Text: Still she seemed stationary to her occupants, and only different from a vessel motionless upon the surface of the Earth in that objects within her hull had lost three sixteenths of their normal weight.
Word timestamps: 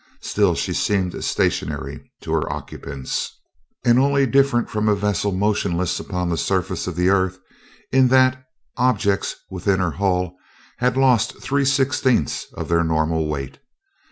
Still 0.21 0.55
she 0.55 0.73
seemed 0.73 1.23
stationary 1.23 2.11
to 2.21 2.31
her 2.31 2.51
occupants, 2.51 3.37
and 3.85 3.99
only 3.99 4.25
different 4.25 4.67
from 4.67 4.89
a 4.89 4.95
vessel 4.95 5.31
motionless 5.31 5.99
upon 5.99 6.27
the 6.27 6.39
surface 6.39 6.87
of 6.87 6.95
the 6.95 7.09
Earth 7.09 7.37
in 7.91 8.07
that 8.07 8.43
objects 8.77 9.35
within 9.51 9.79
her 9.79 9.91
hull 9.91 10.37
had 10.79 10.97
lost 10.97 11.39
three 11.39 11.65
sixteenths 11.65 12.47
of 12.55 12.67
their 12.67 12.83
normal 12.83 13.27
weight. 13.27 13.59